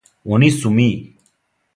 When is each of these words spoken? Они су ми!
Они 0.37 0.47
су 0.55 0.71
ми! 0.79 0.87